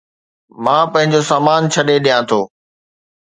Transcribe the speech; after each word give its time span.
مان 0.63 0.83
پنهنجو 0.93 1.21
سامان 1.29 1.61
ڇڏي 1.73 1.95
ڏيان 2.05 2.21
ٿو 2.29 2.41